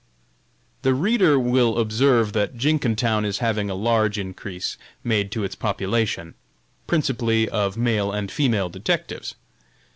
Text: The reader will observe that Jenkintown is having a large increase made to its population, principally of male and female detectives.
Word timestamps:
The 0.81 0.95
reader 0.95 1.37
will 1.39 1.77
observe 1.77 2.33
that 2.33 2.57
Jenkintown 2.57 3.23
is 3.23 3.37
having 3.37 3.69
a 3.69 3.75
large 3.75 4.17
increase 4.17 4.75
made 5.03 5.31
to 5.33 5.43
its 5.43 5.53
population, 5.53 6.33
principally 6.87 7.47
of 7.47 7.77
male 7.77 8.11
and 8.11 8.31
female 8.31 8.69
detectives. 8.69 9.35